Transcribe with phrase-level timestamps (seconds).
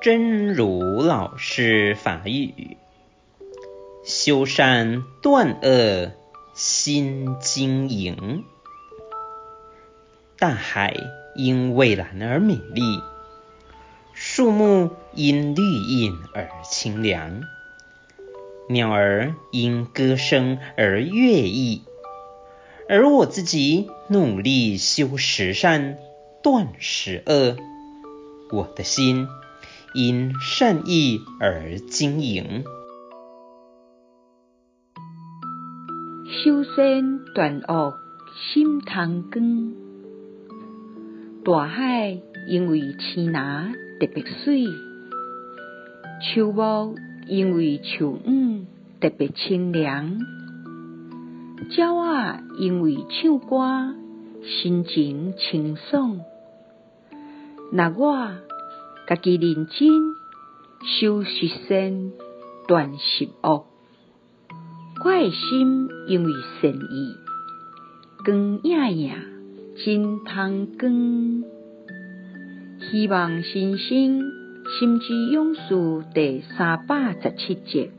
[0.00, 2.76] 真如老师法语，
[4.04, 6.12] 修善断恶
[6.54, 8.44] 心经营。
[10.38, 10.94] 大海
[11.34, 13.02] 因蔚蓝而美丽，
[14.14, 17.42] 树木因绿荫而清凉，
[18.68, 21.82] 鸟儿因歌声而悦意。
[22.88, 25.98] 而我自己努力修十善，
[26.40, 27.56] 断十恶，
[28.52, 29.26] 我的心
[29.94, 32.62] 因善意而经营。
[36.44, 37.94] 修身断恶
[38.52, 39.72] 心通光，
[41.44, 44.66] 大海因为青蓝特别水，
[46.20, 46.94] 树木
[47.26, 48.66] 因为树荫
[49.00, 50.18] 特别清凉，
[51.76, 53.94] 鸟仔因为唱歌
[54.44, 56.20] 心情清爽。
[57.72, 58.28] 若我
[59.08, 59.88] 家己认真
[60.84, 62.12] 修习善，
[62.66, 63.64] 断习恶，
[65.02, 67.14] 我的心因为善意，
[68.22, 69.14] 光焱焱，
[69.82, 71.44] 真通光。
[72.90, 74.20] 希望新生
[74.78, 77.90] 心之勇士第三百十七集。